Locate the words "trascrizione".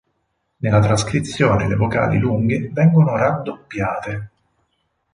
0.79-1.67